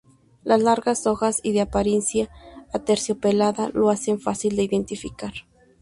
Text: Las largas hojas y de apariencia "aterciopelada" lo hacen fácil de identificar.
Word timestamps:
Las 0.43 0.63
largas 0.63 1.05
hojas 1.05 1.41
y 1.43 1.51
de 1.51 1.61
apariencia 1.61 2.31
"aterciopelada" 2.73 3.69
lo 3.69 3.91
hacen 3.91 4.19
fácil 4.19 4.55
de 4.55 4.63
identificar. 4.63 5.33